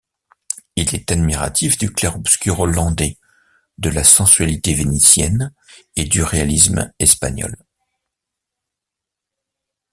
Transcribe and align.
Il 0.75 0.95
est 0.95 1.11
admiratif 1.11 1.77
du 1.77 1.93
clair-obscur 1.93 2.59
hollandais, 2.61 3.19
de 3.77 3.91
la 3.91 4.03
sensualité 4.03 4.73
vénitienne 4.73 5.53
et 5.95 6.05
du 6.05 6.23
réalisme 6.23 6.91
espagnol. 6.97 7.55